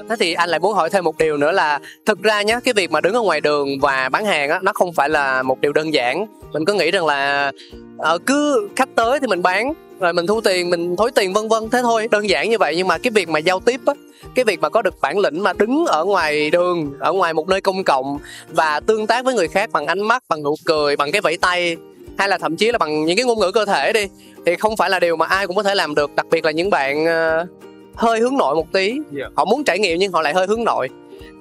Thế 0.08 0.16
thì 0.20 0.32
anh 0.34 0.49
lại 0.49 0.61
muốn 0.61 0.75
hỏi 0.75 0.90
thêm 0.90 1.05
một 1.05 1.19
điều 1.19 1.37
nữa 1.37 1.52
là 1.52 1.78
thực 2.06 2.23
ra 2.23 2.43
nhá 2.43 2.61
cái 2.64 2.75
việc 2.75 2.90
mà 2.90 3.00
đứng 3.00 3.14
ở 3.14 3.20
ngoài 3.20 3.40
đường 3.40 3.69
và 3.81 4.08
bán 4.08 4.25
hàng 4.25 4.50
á 4.50 4.58
nó 4.62 4.73
không 4.75 4.93
phải 4.93 5.08
là 5.08 5.43
một 5.43 5.61
điều 5.61 5.73
đơn 5.73 5.94
giản. 5.94 6.26
Mình 6.52 6.64
cứ 6.64 6.75
nghĩ 6.75 6.90
rằng 6.90 7.06
là 7.06 7.52
ờ, 7.99 8.19
cứ 8.26 8.69
khách 8.76 8.88
tới 8.94 9.20
thì 9.20 9.26
mình 9.26 9.43
bán 9.43 9.73
rồi 10.00 10.12
mình 10.12 10.26
thu 10.26 10.41
tiền 10.41 10.70
mình 10.70 10.97
thối 10.97 11.11
tiền 11.11 11.32
vân 11.32 11.49
vân 11.49 11.70
thế 11.70 11.82
thôi. 11.82 12.08
Đơn 12.11 12.29
giản 12.29 12.50
như 12.50 12.58
vậy 12.58 12.75
nhưng 12.76 12.88
mà 12.88 12.99
cái 12.99 13.11
việc 13.11 13.29
mà 13.29 13.38
giao 13.38 13.61
tiếp 13.61 13.81
á 13.87 13.94
cái 14.35 14.44
việc 14.44 14.61
mà 14.61 14.69
có 14.69 14.82
được 14.82 14.94
bản 15.00 15.19
lĩnh 15.19 15.43
mà 15.43 15.52
đứng 15.52 15.87
ở 15.87 16.05
ngoài 16.05 16.50
đường 16.50 16.93
ở 16.99 17.12
ngoài 17.12 17.35
một 17.35 17.49
nơi 17.49 17.61
công 17.61 17.85
cộng 17.85 18.19
và 18.49 18.81
tương 18.81 19.06
tác 19.06 19.25
với 19.25 19.35
người 19.35 19.49
khác 19.49 19.70
bằng 19.73 19.87
ánh 19.87 20.00
mắt 20.00 20.23
bằng 20.29 20.43
nụ 20.43 20.55
cười 20.64 20.97
bằng 20.97 21.12
cái 21.12 21.20
vẫy 21.20 21.37
tay 21.37 21.76
hay 22.19 22.29
là 22.29 22.38
thậm 22.38 22.56
chí 22.56 22.73
là 22.73 22.79
bằng 22.79 23.05
những 23.05 23.17
cái 23.17 23.25
ngôn 23.25 23.38
ngữ 23.38 23.52
cơ 23.52 23.64
thể 23.64 23.93
đi 23.93 24.06
thì 24.47 24.56
không 24.56 24.76
phải 24.76 24.91
là 24.91 25.00
điều 25.00 25.17
mà 25.17 25.26
ai 25.26 25.47
cũng 25.47 25.56
có 25.56 25.62
thể 25.62 25.75
làm 25.75 25.94
được. 25.94 26.11
Đặc 26.17 26.26
biệt 26.31 26.44
là 26.44 26.50
những 26.50 26.70
bạn 26.70 27.06
ờ, 27.06 27.47
hơi 27.94 28.20
hướng 28.20 28.37
nội 28.37 28.55
một 28.55 28.73
tí. 28.73 28.99
Dạ. 29.12 29.25
họ 29.35 29.44
muốn 29.44 29.64
trải 29.64 29.79
nghiệm 29.79 29.99
nhưng 29.99 30.12
họ 30.12 30.23
lại 30.23 30.35
hơi 30.35 30.47
hướng 30.47 30.64
nội. 30.64 30.88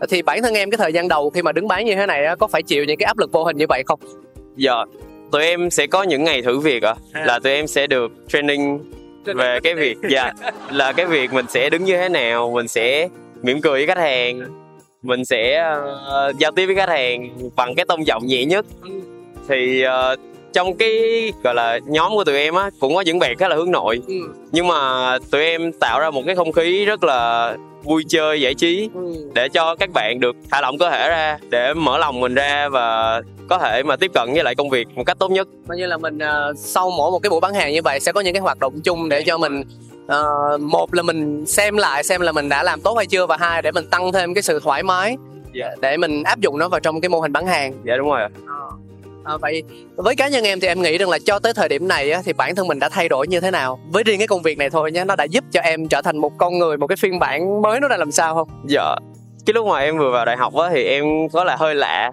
Thì 0.09 0.21
bản 0.21 0.41
thân 0.41 0.53
em 0.53 0.71
cái 0.71 0.77
thời 0.77 0.93
gian 0.93 1.07
đầu 1.07 1.29
khi 1.29 1.41
mà 1.41 1.51
đứng 1.51 1.67
bán 1.67 1.85
như 1.85 1.95
thế 1.95 2.05
này 2.05 2.25
á, 2.25 2.35
có 2.35 2.47
phải 2.47 2.63
chịu 2.63 2.85
những 2.85 2.97
cái 2.97 3.05
áp 3.05 3.17
lực 3.17 3.31
vô 3.31 3.43
hình 3.43 3.57
như 3.57 3.65
vậy 3.69 3.83
không? 3.85 3.99
Dạ 4.55 4.73
tụi 5.31 5.43
em 5.43 5.69
sẽ 5.71 5.87
có 5.87 6.03
những 6.03 6.23
ngày 6.23 6.41
thử 6.41 6.59
việc 6.59 6.83
à, 6.83 6.95
À. 7.13 7.23
là 7.25 7.39
tụi 7.39 7.53
em 7.53 7.67
sẽ 7.67 7.87
được 7.87 8.11
training 8.27 8.79
về 9.25 9.59
cái 9.63 9.75
việc 9.75 9.97
dạ 10.09 10.31
là 10.71 10.91
cái 10.91 11.05
việc 11.05 11.33
mình 11.33 11.45
sẽ 11.49 11.69
đứng 11.69 11.83
như 11.83 11.97
thế 11.97 12.09
nào 12.09 12.51
mình 12.55 12.67
sẽ 12.67 13.07
mỉm 13.41 13.61
cười 13.61 13.71
với 13.73 13.87
khách 13.87 13.97
hàng 13.97 14.41
mình 15.01 15.25
sẽ 15.25 15.55
ờ, 16.05 16.33
giao 16.39 16.51
tiếp 16.51 16.65
với 16.65 16.75
khách 16.75 16.89
hàng 16.89 17.29
bằng 17.55 17.75
cái 17.75 17.85
tông 17.85 18.07
giọng 18.07 18.25
nhẹ 18.25 18.45
nhất. 18.45 18.65
Thì 19.49 19.81
ờ, 19.81 20.15
trong 20.53 20.77
cái 20.77 20.91
gọi 21.43 21.55
là 21.55 21.79
nhóm 21.87 22.11
của 22.11 22.23
tụi 22.23 22.35
em 22.37 22.55
á 22.55 22.69
cũng 22.79 22.95
có 22.95 23.01
những 23.01 23.19
bạn 23.19 23.37
khá 23.37 23.47
là 23.47 23.55
hướng 23.55 23.71
nội. 23.71 24.01
Nhưng 24.51 24.67
mà 24.67 25.17
tụi 25.31 25.41
em 25.45 25.71
tạo 25.79 25.99
ra 25.99 26.09
một 26.09 26.21
cái 26.25 26.35
không 26.35 26.51
khí 26.51 26.85
rất 26.85 27.03
là 27.03 27.55
vui 27.83 28.03
chơi 28.09 28.41
giải 28.41 28.53
trí 28.53 28.89
để 29.33 29.49
cho 29.49 29.75
các 29.75 29.89
bạn 29.93 30.19
được 30.19 30.35
thả 30.51 30.61
lỏng 30.61 30.77
cơ 30.77 30.89
thể 30.89 31.09
ra 31.09 31.37
để 31.49 31.73
mở 31.73 31.97
lòng 31.97 32.19
mình 32.19 32.33
ra 32.35 32.69
và 32.69 33.21
có 33.49 33.57
thể 33.57 33.83
mà 33.83 33.95
tiếp 33.95 34.11
cận 34.13 34.33
với 34.33 34.43
lại 34.43 34.55
công 34.55 34.69
việc 34.69 34.87
một 34.95 35.03
cách 35.05 35.19
tốt 35.19 35.31
nhất. 35.31 35.47
Coi 35.67 35.77
như 35.77 35.85
là 35.85 35.97
mình 35.97 36.19
ờ, 36.19 36.53
sau 36.57 36.89
mỗi 36.97 37.11
một 37.11 37.19
cái 37.19 37.29
buổi 37.29 37.39
bán 37.39 37.53
hàng 37.53 37.73
như 37.73 37.81
vậy 37.81 37.99
sẽ 37.99 38.11
có 38.11 38.21
những 38.21 38.33
cái 38.33 38.41
hoạt 38.41 38.59
động 38.59 38.81
chung 38.83 39.09
để 39.09 39.23
cho 39.25 39.37
mình 39.37 39.63
ờ, 40.07 40.23
một 40.61 40.93
là 40.93 41.03
mình 41.03 41.45
xem 41.45 41.77
lại 41.77 42.03
xem 42.03 42.21
là 42.21 42.31
mình 42.31 42.49
đã 42.49 42.63
làm 42.63 42.81
tốt 42.81 42.93
hay 42.97 43.05
chưa 43.05 43.25
và 43.25 43.37
hai 43.37 43.61
để 43.61 43.71
mình 43.71 43.85
tăng 43.89 44.11
thêm 44.11 44.33
cái 44.33 44.41
sự 44.41 44.59
thoải 44.59 44.83
mái 44.83 45.17
Dạ. 45.53 45.69
để 45.81 45.97
mình 45.97 46.23
áp 46.23 46.39
dụng 46.39 46.57
nó 46.57 46.67
vào 46.67 46.79
trong 46.79 47.01
cái 47.01 47.09
mô 47.09 47.19
hình 47.19 47.33
bán 47.33 47.47
hàng. 47.47 47.73
Dạ 47.85 47.93
đúng 47.97 48.09
rồi 48.09 48.21
ạ 48.21 48.29
À, 49.23 49.37
vậy 49.37 49.63
với 49.95 50.15
cá 50.15 50.27
nhân 50.27 50.43
em 50.43 50.59
thì 50.59 50.67
em 50.67 50.81
nghĩ 50.81 50.97
rằng 50.97 51.09
là 51.09 51.17
cho 51.25 51.39
tới 51.39 51.53
thời 51.53 51.69
điểm 51.69 51.87
này 51.87 52.11
á, 52.11 52.21
thì 52.25 52.33
bản 52.33 52.55
thân 52.55 52.67
mình 52.67 52.79
đã 52.79 52.89
thay 52.89 53.09
đổi 53.09 53.27
như 53.27 53.39
thế 53.39 53.51
nào? 53.51 53.79
Với 53.91 54.03
riêng 54.03 54.17
cái 54.17 54.27
công 54.27 54.41
việc 54.41 54.57
này 54.57 54.69
thôi 54.69 54.91
nhé 54.91 55.05
nó 55.05 55.15
đã 55.15 55.23
giúp 55.23 55.43
cho 55.51 55.61
em 55.61 55.87
trở 55.87 56.01
thành 56.01 56.17
một 56.17 56.31
con 56.37 56.57
người 56.57 56.77
một 56.77 56.87
cái 56.87 56.95
phiên 56.95 57.19
bản 57.19 57.61
mới 57.61 57.79
nó 57.79 57.87
ra 57.87 57.97
làm 57.97 58.11
sao 58.11 58.35
không? 58.35 58.47
Dạ 58.67 58.95
cái 59.45 59.53
lúc 59.53 59.67
mà 59.67 59.79
em 59.79 59.97
vừa 59.97 60.11
vào 60.11 60.25
đại 60.25 60.37
học 60.37 60.55
á 60.55 60.69
thì 60.73 60.83
em 60.83 61.05
có 61.33 61.43
là 61.43 61.55
hơi 61.55 61.75
lạ. 61.75 62.11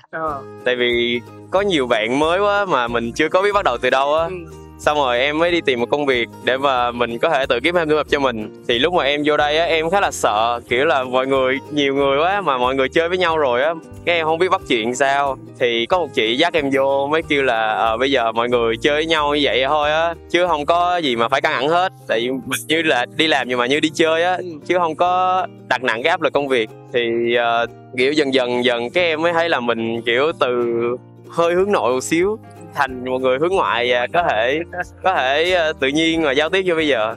Tại 0.64 0.76
vì 0.76 1.20
có 1.50 1.60
nhiều 1.60 1.86
bạn 1.86 2.18
mới 2.18 2.40
quá 2.40 2.64
mà 2.64 2.88
mình 2.88 3.12
chưa 3.12 3.28
có 3.28 3.42
biết 3.42 3.52
bắt 3.52 3.64
đầu 3.64 3.78
từ 3.78 3.90
đâu 3.90 4.14
á 4.14 4.28
xong 4.78 4.96
rồi 4.96 5.18
em 5.18 5.38
mới 5.38 5.50
đi 5.50 5.60
tìm 5.60 5.80
một 5.80 5.90
công 5.90 6.06
việc 6.06 6.28
để 6.44 6.56
mà 6.56 6.90
mình 6.90 7.18
có 7.18 7.30
thể 7.30 7.46
tự 7.46 7.60
kiếm 7.60 7.74
thêm 7.74 7.88
thu 7.88 7.96
nhập 7.96 8.06
cho 8.10 8.20
mình. 8.20 8.64
Thì 8.68 8.78
lúc 8.78 8.94
mà 8.94 9.04
em 9.04 9.22
vô 9.24 9.36
đây 9.36 9.58
á 9.58 9.64
em 9.64 9.90
khá 9.90 10.00
là 10.00 10.10
sợ 10.10 10.60
kiểu 10.68 10.84
là 10.84 11.04
mọi 11.04 11.26
người 11.26 11.58
nhiều 11.72 11.94
người 11.94 12.18
quá 12.18 12.40
mà 12.40 12.58
mọi 12.58 12.74
người 12.74 12.88
chơi 12.88 13.08
với 13.08 13.18
nhau 13.18 13.38
rồi 13.38 13.62
á 13.62 13.74
cái 14.04 14.16
em 14.16 14.26
không 14.26 14.38
biết 14.38 14.48
bắt 14.48 14.60
chuyện 14.68 14.94
sao. 14.94 15.36
Thì 15.58 15.86
có 15.86 15.98
một 15.98 16.08
chị 16.14 16.36
dắt 16.36 16.52
em 16.52 16.70
vô 16.72 17.08
mới 17.10 17.22
kêu 17.22 17.42
là 17.42 17.68
ờ, 17.68 17.96
bây 17.96 18.10
giờ 18.10 18.32
mọi 18.32 18.48
người 18.48 18.76
chơi 18.76 18.94
với 18.94 19.06
nhau 19.06 19.34
như 19.34 19.40
vậy 19.42 19.64
thôi 19.68 19.90
á 19.90 20.14
chứ 20.30 20.46
không 20.46 20.66
có 20.66 20.96
gì 20.96 21.16
mà 21.16 21.28
phải 21.28 21.40
căng 21.40 21.52
thẳng 21.52 21.68
hết. 21.68 21.92
Tại 22.08 22.20
vì 22.20 22.30
mình 22.30 22.60
như 22.68 22.82
là 22.82 23.06
đi 23.16 23.26
làm 23.26 23.48
nhưng 23.48 23.58
mà 23.58 23.66
như 23.66 23.80
đi 23.80 23.90
chơi 23.94 24.24
á 24.24 24.38
chứ 24.66 24.78
không 24.78 24.94
có 24.94 25.46
đặt 25.68 25.82
nặng 25.82 26.02
cái 26.02 26.10
áp 26.10 26.22
lực 26.22 26.32
công 26.32 26.48
việc. 26.48 26.70
Thì 26.92 27.34
ờ, 27.34 27.66
kiểu 27.96 28.12
dần 28.12 28.34
dần 28.34 28.64
dần 28.64 28.90
cái 28.90 29.04
em 29.04 29.22
mới 29.22 29.32
thấy 29.32 29.48
là 29.48 29.60
mình 29.60 30.02
kiểu 30.02 30.32
từ 30.40 30.74
hơi 31.28 31.54
hướng 31.54 31.72
nội 31.72 31.92
một 31.92 32.00
xíu 32.00 32.38
thành 32.76 33.04
một 33.04 33.18
người 33.18 33.38
hướng 33.38 33.52
ngoại 33.52 33.92
và 33.92 34.06
có 34.12 34.22
thể 34.30 34.60
có 35.02 35.14
thể 35.14 35.52
ờ, 35.52 35.72
tự 35.80 35.88
nhiên 35.88 36.22
mà 36.22 36.32
giao 36.32 36.48
tiếp 36.48 36.62
như 36.62 36.74
bây 36.74 36.88
giờ. 36.88 37.14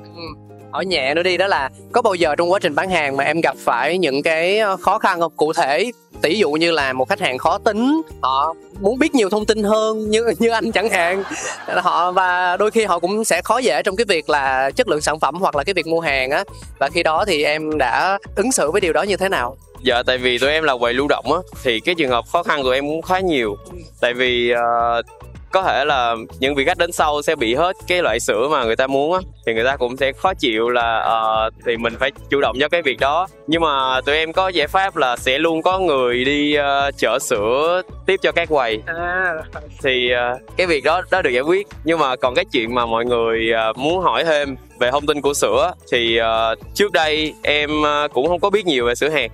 Hỏi 0.72 0.86
nhẹ 0.86 1.14
nữa 1.14 1.24
đi 1.24 1.38
đó 1.38 1.48
là 1.48 1.70
có 1.92 2.02
bao 2.02 2.14
giờ 2.14 2.36
trong 2.36 2.52
quá 2.52 2.60
trình 2.60 2.76
bán 2.76 2.90
hàng 2.90 3.18
mà 3.18 3.24
em 3.24 3.42
gặp 3.42 3.56
phải 3.58 3.98
những 3.98 4.24
cái 4.24 4.60
ờ, 4.60 4.78
khó 4.78 5.00
khăn 5.00 5.20
không? 5.20 5.32
Cụ 5.36 5.54
thể 5.54 5.92
tỷ 6.22 6.36
dụ 6.36 6.52
như 6.52 6.72
là 6.72 6.94
một 6.94 7.10
khách 7.10 7.20
hàng 7.20 7.38
khó 7.38 7.58
tính 7.58 8.02
họ 8.22 8.54
muốn 8.80 9.00
biết 9.00 9.16
nhiều 9.16 9.30
thông 9.30 9.46
tin 9.46 9.64
hơn 9.64 10.10
như 10.10 10.34
như 10.40 10.50
anh 10.50 10.72
chẳng 10.72 10.90
hạn. 10.90 11.24
Họ 11.68 12.12
và 12.12 12.58
đôi 12.58 12.72
khi 12.72 12.86
họ 12.86 13.00
cũng 13.00 13.24
sẽ 13.24 13.42
khó 13.42 13.58
dễ 13.58 13.84
trong 13.84 13.96
cái 13.96 14.06
việc 14.06 14.30
là 14.30 14.72
chất 14.72 14.88
lượng 14.88 15.02
sản 15.02 15.20
phẩm 15.20 15.36
hoặc 15.36 15.56
là 15.56 15.64
cái 15.64 15.74
việc 15.74 15.88
mua 15.88 16.00
hàng 16.00 16.32
á. 16.32 16.44
Và 16.80 16.90
khi 16.90 17.04
đó 17.04 17.26
thì 17.28 17.44
em 17.44 17.78
đã 17.78 18.18
ứng 18.36 18.52
xử 18.52 18.72
với 18.72 18.82
điều 18.82 18.94
đó 18.94 19.02
như 19.02 19.18
thế 19.18 19.30
nào? 19.30 19.58
Dạ 19.84 20.04
tại 20.04 20.18
vì 20.18 20.38
tụi 20.38 20.52
em 20.52 20.64
là 20.64 20.78
quầy 20.78 20.94
lưu 20.94 21.08
động 21.08 21.26
á 21.34 21.40
thì 21.64 21.80
cái 21.80 21.96
trường 21.96 22.10
hợp 22.10 22.26
khó 22.32 22.44
khăn 22.44 22.64
của 22.64 22.72
em 22.72 22.88
cũng 22.88 23.02
khá 23.02 23.20
nhiều. 23.20 23.58
Tại 24.02 24.14
vì 24.14 24.52
ờ, 24.52 25.02
có 25.52 25.64
thể 25.64 25.86
là 25.86 26.16
những 26.40 26.56
vị 26.56 26.66
khách 26.66 26.78
đến 26.78 26.92
sau 26.92 27.22
sẽ 27.22 27.36
bị 27.36 27.56
hết 27.56 27.76
cái 27.88 28.02
loại 28.02 28.20
sữa 28.20 28.48
mà 28.52 28.64
người 28.64 28.76
ta 28.76 28.88
muốn 28.88 29.14
á 29.14 29.20
thì 29.46 29.54
người 29.54 29.64
ta 29.64 29.78
cũng 29.78 29.98
sẽ 29.98 30.12
khó 30.12 30.34
chịu 30.34 30.70
là 30.70 31.00
ờ, 31.00 31.50
thì 31.66 31.78
mình 31.78 31.94
phải 32.00 32.12
chủ 32.30 32.42
động 32.42 32.58
cho 32.60 32.70
cái 32.70 32.82
việc 32.82 33.00
đó. 33.00 33.28
Nhưng 33.48 33.62
mà 33.62 34.02
tụi 34.06 34.16
em 34.16 34.34
có 34.34 34.48
giải 34.48 34.68
pháp 34.68 34.96
là 34.96 35.18
sẽ 35.18 35.40
luôn 35.40 35.62
có 35.62 35.80
người 35.80 36.26
đi 36.26 36.56
ờ, 36.56 36.92
chở 36.98 37.20
sữa 37.22 37.82
tiếp 38.06 38.20
cho 38.24 38.32
các 38.32 38.50
quầy. 38.50 38.82
Thì 39.84 40.12
ờ, 40.12 40.38
cái 40.58 40.68
việc 40.68 40.84
đó 40.84 41.02
đó 41.12 41.22
được 41.22 41.30
giải 41.30 41.44
quyết. 41.44 41.68
Nhưng 41.84 42.00
mà 42.00 42.16
còn 42.16 42.36
cái 42.36 42.46
chuyện 42.52 42.76
mà 42.76 42.86
mọi 42.86 43.06
người 43.06 43.52
ờ, 43.52 43.74
muốn 43.76 44.02
hỏi 44.02 44.24
thêm 44.24 44.56
về 44.80 44.92
thông 44.92 45.06
tin 45.06 45.22
của 45.22 45.34
sữa 45.34 45.72
thì 45.92 46.18
ờ, 46.18 46.56
trước 46.74 46.92
đây 46.92 47.34
em 47.44 47.82
ờ, 47.84 48.08
cũng 48.14 48.28
không 48.28 48.40
có 48.40 48.50
biết 48.50 48.66
nhiều 48.66 48.86
về 48.86 48.96
sữa 48.96 49.10
hạt. 49.10 49.32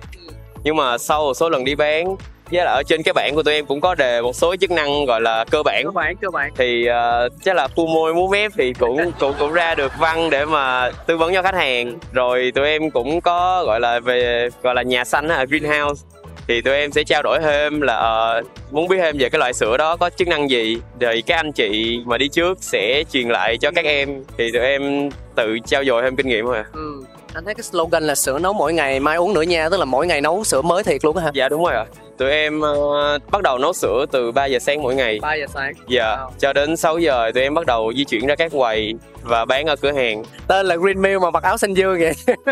Nhưng 0.64 0.76
mà 0.76 0.98
sau 0.98 1.22
một 1.22 1.34
số 1.34 1.50
lần 1.50 1.64
đi 1.64 1.74
bán 1.74 2.16
với 2.50 2.64
lại 2.64 2.74
ở 2.74 2.82
trên 2.82 3.02
cái 3.02 3.12
bảng 3.12 3.34
của 3.34 3.42
tụi 3.42 3.54
em 3.54 3.66
cũng 3.66 3.80
có 3.80 3.94
đề 3.94 4.22
một 4.22 4.32
số 4.32 4.56
chức 4.56 4.70
năng 4.70 5.04
gọi 5.06 5.20
là 5.20 5.44
cơ 5.50 5.62
bản. 5.62 5.84
Bạn 5.94 6.16
cơ 6.16 6.30
bạn 6.30 6.52
thì 6.56 6.88
uh, 6.88 7.32
chắc 7.44 7.56
là 7.56 7.68
khu 7.68 7.86
môi 7.86 8.14
múa 8.14 8.28
mép 8.28 8.52
thì 8.56 8.72
cũng 8.72 9.12
cũng 9.20 9.34
cũng 9.38 9.52
ra 9.52 9.74
được 9.74 9.92
văn 9.98 10.30
để 10.30 10.44
mà 10.44 10.90
tư 11.06 11.16
vấn 11.16 11.34
cho 11.34 11.42
khách 11.42 11.54
hàng. 11.54 11.98
Rồi 12.12 12.52
tụi 12.54 12.66
em 12.66 12.90
cũng 12.90 13.20
có 13.20 13.64
gọi 13.66 13.80
là 13.80 14.00
về 14.00 14.48
gọi 14.62 14.74
là 14.74 14.82
nhà 14.82 15.04
xanh 15.04 15.28
á, 15.28 15.44
greenhouse. 15.44 16.06
Thì 16.48 16.60
tụi 16.60 16.74
em 16.74 16.92
sẽ 16.92 17.04
trao 17.04 17.22
đổi 17.22 17.38
thêm 17.40 17.80
là 17.80 17.94
ờ, 17.96 18.42
muốn 18.70 18.88
biết 18.88 18.96
thêm 18.98 19.16
về 19.18 19.28
cái 19.28 19.38
loại 19.38 19.52
sữa 19.52 19.76
đó 19.76 19.96
có 19.96 20.10
chức 20.10 20.28
năng 20.28 20.50
gì. 20.50 20.78
Rồi 21.00 21.22
các 21.26 21.36
anh 21.36 21.52
chị 21.52 22.00
mà 22.04 22.18
đi 22.18 22.28
trước 22.28 22.58
sẽ 22.60 23.04
truyền 23.12 23.28
lại 23.28 23.56
cho 23.60 23.70
các 23.70 23.84
em. 23.84 24.24
Thì 24.38 24.52
tụi 24.52 24.62
em 24.62 25.10
tự 25.34 25.58
trao 25.66 25.84
dồi 25.84 26.02
thêm 26.02 26.16
kinh 26.16 26.28
nghiệm 26.28 26.46
thôi 26.46 26.56
à. 26.56 26.64
Ừ. 26.72 27.02
anh 27.36 27.44
thấy 27.44 27.54
cái 27.54 27.62
slogan 27.62 28.02
là 28.02 28.14
sữa 28.14 28.38
nấu 28.38 28.52
mỗi 28.52 28.72
ngày 28.72 29.00
mai 29.00 29.16
uống 29.16 29.34
nữa 29.34 29.42
nha 29.42 29.68
tức 29.68 29.76
là 29.76 29.84
mỗi 29.84 30.06
ngày 30.06 30.20
nấu 30.20 30.44
sữa 30.44 30.62
mới 30.62 30.82
thiệt 30.82 31.04
luôn 31.04 31.16
hả? 31.16 31.30
Dạ 31.34 31.48
đúng 31.48 31.64
rồi 31.64 31.74
ạ. 31.74 31.84
Tụi 32.18 32.30
em 32.30 32.60
uh, 32.60 33.30
bắt 33.30 33.42
đầu 33.42 33.58
nấu 33.58 33.72
sữa 33.72 34.04
từ 34.12 34.32
3 34.32 34.46
giờ 34.46 34.58
sáng 34.58 34.82
mỗi 34.82 34.94
ngày. 34.94 35.18
3 35.22 35.34
giờ 35.34 35.46
sáng. 35.54 35.72
Dạ 35.88 36.16
wow. 36.16 36.30
cho 36.38 36.52
đến 36.52 36.76
6 36.76 36.98
giờ 36.98 37.30
tụi 37.34 37.42
em 37.42 37.54
bắt 37.54 37.66
đầu 37.66 37.92
di 37.96 38.04
chuyển 38.04 38.26
ra 38.26 38.34
các 38.34 38.52
quầy 38.52 38.94
và 39.22 39.44
bán 39.44 39.66
ở 39.66 39.76
cửa 39.76 39.92
hàng. 39.92 40.22
Tên 40.46 40.66
là 40.66 40.76
Green 40.76 41.02
Mill 41.02 41.18
mà 41.18 41.30
mặc 41.30 41.42
áo 41.42 41.58
xanh 41.58 41.74
dương 41.74 42.00
vậy. 42.00 42.12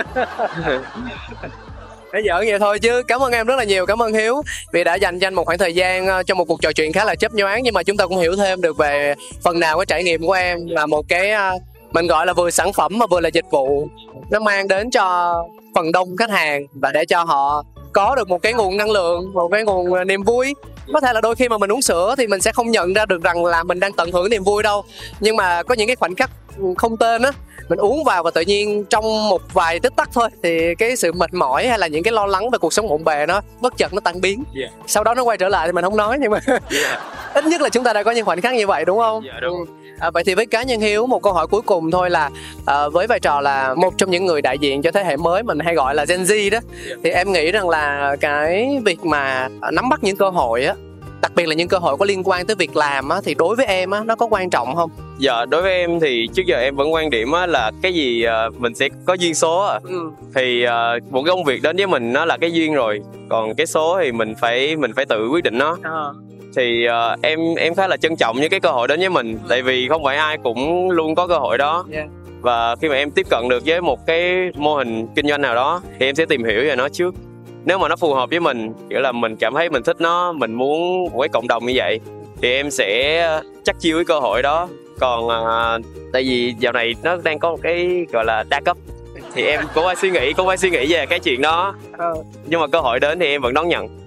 Nói 2.12 2.22
giỡn 2.26 2.48
vậy 2.48 2.58
thôi 2.58 2.78
chứ 2.78 3.02
cảm 3.08 3.22
ơn 3.22 3.32
em 3.32 3.46
rất 3.46 3.56
là 3.56 3.64
nhiều 3.64 3.86
cảm 3.86 4.02
ơn 4.02 4.12
Hiếu. 4.12 4.42
Vì 4.72 4.84
đã 4.84 4.94
dành 4.94 5.20
cho 5.20 5.26
anh 5.26 5.34
một 5.34 5.44
khoảng 5.44 5.58
thời 5.58 5.74
gian 5.74 6.06
ờ, 6.06 6.22
trong 6.22 6.38
một 6.38 6.44
cuộc 6.44 6.62
trò 6.62 6.72
chuyện 6.72 6.92
khá 6.92 7.04
là 7.04 7.14
chấp 7.14 7.34
nhoáng 7.34 7.62
nhưng 7.62 7.74
mà 7.74 7.82
chúng 7.82 7.96
ta 7.96 8.06
cũng 8.06 8.18
hiểu 8.18 8.36
thêm 8.36 8.60
được 8.60 8.76
về 8.76 9.14
phần 9.42 9.60
nào 9.60 9.78
cái 9.78 9.86
trải 9.86 10.04
nghiệm 10.04 10.26
của 10.26 10.32
em 10.32 10.58
là 10.66 10.86
một 10.86 11.08
cái 11.08 11.30
ờ, 11.30 11.52
mình 11.94 12.06
gọi 12.06 12.26
là 12.26 12.32
vừa 12.32 12.50
sản 12.50 12.72
phẩm 12.72 12.98
mà 12.98 13.06
vừa 13.06 13.20
là 13.20 13.28
dịch 13.28 13.44
vụ. 13.50 13.88
Nó 14.30 14.38
mang 14.38 14.68
đến 14.68 14.90
cho 14.90 15.34
phần 15.74 15.92
đông 15.92 16.16
khách 16.16 16.30
hàng 16.30 16.66
và 16.72 16.92
để 16.92 17.04
cho 17.04 17.24
họ 17.24 17.64
có 17.92 18.14
được 18.14 18.28
một 18.28 18.42
cái 18.42 18.52
nguồn 18.52 18.76
năng 18.76 18.90
lượng, 18.90 19.32
một 19.32 19.48
cái 19.48 19.64
nguồn 19.64 19.94
à, 19.94 20.04
niềm 20.04 20.22
vui. 20.22 20.54
Có 20.92 21.00
thể 21.00 21.12
là 21.12 21.20
đôi 21.20 21.34
khi 21.34 21.48
mà 21.48 21.58
mình 21.58 21.72
uống 21.72 21.82
sữa 21.82 22.14
thì 22.18 22.26
mình 22.26 22.40
sẽ 22.40 22.52
không 22.52 22.70
nhận 22.70 22.92
ra 22.94 23.06
được 23.06 23.22
rằng 23.22 23.44
là 23.44 23.62
mình 23.62 23.80
đang 23.80 23.92
tận 23.92 24.12
hưởng 24.12 24.30
niềm 24.30 24.44
vui 24.44 24.62
đâu. 24.62 24.84
Nhưng 25.20 25.36
mà 25.36 25.62
có 25.62 25.74
những 25.74 25.86
cái 25.86 25.96
khoảnh 25.96 26.14
khắc 26.14 26.30
ừ, 26.58 26.64
không 26.78 26.96
tên 26.96 27.22
á 27.22 27.30
mình 27.68 27.78
uống 27.78 28.04
vào 28.04 28.22
và 28.22 28.30
tự 28.30 28.40
nhiên 28.40 28.84
trong 28.84 29.28
một 29.28 29.42
vài 29.54 29.80
tích 29.80 29.92
tắc 29.96 30.10
thôi 30.12 30.28
thì 30.42 30.74
cái 30.74 30.96
sự 30.96 31.12
mệt 31.12 31.34
mỏi 31.34 31.66
hay 31.66 31.78
là 31.78 31.86
những 31.86 32.02
cái 32.02 32.12
lo 32.12 32.26
lắng 32.26 32.50
về 32.50 32.58
cuộc 32.58 32.72
sống 32.72 32.88
bộn 32.88 33.04
bề 33.04 33.26
nó 33.26 33.40
bất 33.60 33.76
chợt 33.76 33.94
nó 33.94 34.00
tan 34.00 34.20
biến 34.20 34.44
yeah. 34.60 34.72
sau 34.86 35.04
đó 35.04 35.14
nó 35.14 35.22
quay 35.22 35.38
trở 35.38 35.48
lại 35.48 35.68
thì 35.68 35.72
mình 35.72 35.84
không 35.84 35.96
nói 35.96 36.18
nhưng 36.20 36.30
mà 36.30 36.40
yeah. 36.46 36.62
ít 37.34 37.44
nhất 37.44 37.60
là 37.60 37.68
chúng 37.68 37.84
ta 37.84 37.92
đã 37.92 38.02
có 38.02 38.10
những 38.10 38.24
khoảnh 38.24 38.40
khắc 38.40 38.54
như 38.54 38.66
vậy 38.66 38.84
đúng 38.84 38.98
không 38.98 39.24
yeah, 39.24 39.42
đúng. 39.42 39.64
À, 40.00 40.10
vậy 40.10 40.24
thì 40.24 40.34
với 40.34 40.46
cá 40.46 40.62
nhân 40.62 40.80
hiếu 40.80 41.06
một 41.06 41.22
câu 41.22 41.32
hỏi 41.32 41.46
cuối 41.46 41.62
cùng 41.62 41.90
thôi 41.90 42.10
là 42.10 42.30
à, 42.66 42.88
với 42.88 43.06
vai 43.06 43.20
trò 43.20 43.40
là 43.40 43.74
một 43.74 43.94
trong 43.98 44.10
những 44.10 44.26
người 44.26 44.42
đại 44.42 44.58
diện 44.58 44.82
cho 44.82 44.90
thế 44.90 45.04
hệ 45.04 45.16
mới 45.16 45.42
mình 45.42 45.58
hay 45.58 45.74
gọi 45.74 45.94
là 45.94 46.04
Gen 46.04 46.22
Z 46.22 46.50
đó 46.50 46.58
yeah. 46.86 46.98
thì 47.04 47.10
em 47.10 47.32
nghĩ 47.32 47.52
rằng 47.52 47.68
là 47.68 48.16
cái 48.20 48.80
việc 48.84 49.04
mà 49.04 49.48
nắm 49.72 49.88
bắt 49.88 50.04
những 50.04 50.16
cơ 50.16 50.28
hội 50.28 50.64
á 50.64 50.74
đặc 51.20 51.32
biệt 51.34 51.48
là 51.48 51.54
những 51.54 51.68
cơ 51.68 51.78
hội 51.78 51.96
có 51.96 52.04
liên 52.04 52.22
quan 52.24 52.46
tới 52.46 52.56
việc 52.56 52.76
làm 52.76 53.08
á 53.08 53.20
thì 53.24 53.34
đối 53.34 53.56
với 53.56 53.66
em 53.66 53.90
á 53.90 54.00
nó 54.04 54.16
có 54.16 54.26
quan 54.26 54.50
trọng 54.50 54.76
không 54.76 54.90
dạ 55.18 55.44
đối 55.44 55.62
với 55.62 55.72
em 55.72 56.00
thì 56.00 56.28
trước 56.34 56.42
giờ 56.46 56.58
em 56.58 56.76
vẫn 56.76 56.92
quan 56.92 57.10
điểm 57.10 57.32
á 57.32 57.46
là 57.46 57.72
cái 57.82 57.94
gì 57.94 58.26
uh, 58.26 58.60
mình 58.60 58.74
sẽ 58.74 58.88
có 59.06 59.14
duyên 59.14 59.34
số 59.34 59.64
à 59.64 59.80
ừ. 59.82 60.10
thì 60.34 60.66
uh, 60.66 61.12
một 61.12 61.22
cái 61.22 61.30
công 61.34 61.44
việc 61.44 61.62
đến 61.62 61.76
với 61.76 61.86
mình 61.86 62.12
nó 62.12 62.24
là 62.24 62.36
cái 62.40 62.52
duyên 62.52 62.74
rồi 62.74 63.00
còn 63.28 63.54
cái 63.54 63.66
số 63.66 63.98
thì 64.02 64.12
mình 64.12 64.34
phải 64.40 64.76
mình 64.76 64.92
phải 64.96 65.04
tự 65.04 65.28
quyết 65.28 65.44
định 65.44 65.58
nó. 65.58 65.76
À. 65.82 66.04
thì 66.56 66.86
uh, 66.88 67.22
em 67.22 67.54
em 67.54 67.74
khá 67.74 67.88
là 67.88 67.96
trân 67.96 68.16
trọng 68.16 68.40
những 68.40 68.50
cái 68.50 68.60
cơ 68.60 68.70
hội 68.70 68.88
đến 68.88 69.00
với 69.00 69.08
mình 69.08 69.38
tại 69.48 69.62
vì 69.62 69.88
không 69.88 70.04
phải 70.04 70.16
ai 70.16 70.38
cũng 70.42 70.90
luôn 70.90 71.14
có 71.14 71.26
cơ 71.26 71.38
hội 71.38 71.58
đó. 71.58 71.84
Yeah 71.92 72.06
và 72.44 72.76
khi 72.76 72.88
mà 72.88 72.94
em 72.94 73.10
tiếp 73.10 73.26
cận 73.30 73.48
được 73.48 73.62
với 73.66 73.80
một 73.80 74.06
cái 74.06 74.50
mô 74.56 74.74
hình 74.74 75.06
kinh 75.14 75.28
doanh 75.28 75.42
nào 75.42 75.54
đó 75.54 75.82
thì 75.98 76.06
em 76.06 76.14
sẽ 76.14 76.26
tìm 76.26 76.44
hiểu 76.44 76.60
về 76.60 76.76
nó 76.76 76.88
trước. 76.88 77.14
Nếu 77.64 77.78
mà 77.78 77.88
nó 77.88 77.96
phù 77.96 78.14
hợp 78.14 78.30
với 78.30 78.40
mình 78.40 78.72
kiểu 78.90 79.00
là 79.00 79.12
mình 79.12 79.36
cảm 79.36 79.54
thấy 79.54 79.70
mình 79.70 79.82
thích 79.82 80.00
nó 80.00 80.32
mình 80.32 80.54
muốn 80.54 81.04
một 81.04 81.20
cái 81.20 81.28
cộng 81.28 81.48
đồng 81.48 81.66
như 81.66 81.72
vậy 81.76 82.00
thì 82.42 82.52
em 82.52 82.70
sẽ 82.70 83.40
chắc 83.64 83.76
chiêu 83.80 83.96
cái 83.96 84.04
cơ 84.04 84.20
hội 84.20 84.42
đó 84.42 84.68
còn 85.04 85.28
à, 85.28 85.78
tại 86.12 86.22
vì 86.22 86.54
dạo 86.58 86.72
này 86.72 86.94
nó 87.02 87.16
đang 87.24 87.38
có 87.38 87.50
một 87.50 87.58
cái 87.62 88.06
gọi 88.12 88.24
là 88.24 88.44
đa 88.50 88.60
cấp. 88.60 88.76
Thì 89.34 89.42
em 89.42 89.60
cũng 89.74 89.84
phải 89.84 89.96
suy 89.96 90.10
nghĩ 90.10 90.32
cũng 90.32 90.46
phải 90.46 90.56
suy 90.56 90.70
nghĩ 90.70 90.92
về 90.92 91.06
cái 91.06 91.18
chuyện 91.18 91.42
đó. 91.42 91.74
Ờ. 91.98 92.14
nhưng 92.46 92.60
mà 92.60 92.66
cơ 92.66 92.80
hội 92.80 93.00
đến 93.00 93.18
thì 93.18 93.26
em 93.26 93.42
vẫn 93.42 93.54
đón 93.54 93.68
nhận. 93.68 93.86
ừ 93.88 94.03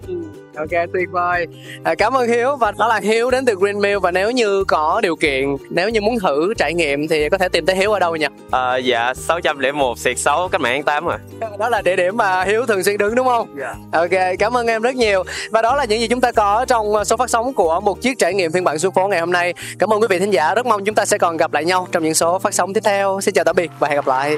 ok 0.58 0.90
tuyệt 0.94 1.10
vời. 1.12 1.48
À, 1.84 1.96
cảm 1.96 2.14
ơn 2.14 2.28
hiếu 2.28 2.56
và 2.56 2.72
đó 2.72 2.88
là 2.88 3.00
hiếu 3.04 3.32
đến 3.32 3.46
từ 3.46 3.56
green 3.56 3.80
mill 3.80 3.98
và 3.98 4.12
nếu 4.12 4.32
như 4.32 4.64
có 4.64 5.00
điều 5.04 5.16
kiện 5.16 5.56
nếu 5.70 5.90
như 5.90 6.02
muốn 6.02 6.20
thử 6.20 6.54
trải 6.58 6.74
nghiệm 6.74 7.08
thì 7.08 7.30
có 7.30 7.38
thể 7.38 7.50
tìm 7.50 7.66
tới 7.66 7.76
hiếu 7.76 7.92
ở 7.92 8.00
đâu 8.00 8.16
nhỉ? 8.16 8.26
À, 8.52 8.78
dạ 8.78 9.14
601 9.14 10.00
xịt 10.00 10.20
6 10.20 10.50
cách 10.52 10.62
mạng 10.62 10.84
8 10.84 11.10
à 11.10 11.18
đó 11.60 11.70
là 11.70 11.82
địa 11.82 11.96
điểm 11.96 12.18
mà 12.18 12.44
hiếu 12.44 12.66
thường 12.66 12.84
xuyên 12.84 12.98
đứng 12.98 13.16
đúng 13.16 13.28
không? 13.28 13.48
Dạ. 13.60 13.76
Ok 13.92 14.38
cảm 14.40 14.58
ơn 14.58 14.68
em 14.68 14.82
rất 14.82 14.96
nhiều. 14.96 15.24
Và 15.52 15.62
đó 15.62 15.76
là 15.76 15.86
những 15.86 16.00
gì 16.00 16.08
chúng 16.08 16.22
ta 16.22 16.32
có 16.32 16.66
trong 16.68 17.06
số 17.06 17.18
phát 17.18 17.30
sóng 17.30 17.54
của 17.54 17.80
một 17.80 18.02
chiếc 18.02 18.20
trải 18.20 18.34
nghiệm 18.34 18.52
phiên 18.52 18.64
bản 18.64 18.80
xuống 18.80 18.94
phố 18.94 19.08
ngày 19.08 19.20
hôm 19.20 19.32
nay. 19.32 19.54
Cảm 19.80 19.94
ơn 19.94 20.02
quý 20.02 20.08
vị 20.10 20.20
thính 20.20 20.32
giả 20.32 20.56
rất 20.56 20.66
mong 20.66 20.86
chúng 20.86 20.96
ta 20.96 21.06
sẽ 21.06 21.18
còn 21.18 21.38
gặp 21.38 21.54
lại 21.54 21.66
nhau 21.66 21.88
trong 21.92 22.04
những 22.04 22.14
số 22.14 22.40
phát 22.40 22.54
sóng 22.54 22.74
tiếp 22.74 22.82
theo. 22.84 23.22
Xin 23.22 23.34
chào 23.34 23.46
tạm 23.46 23.56
biệt 23.56 23.72
và 23.80 23.88
hẹn 23.88 23.96
gặp 23.96 24.08
lại 24.08 24.38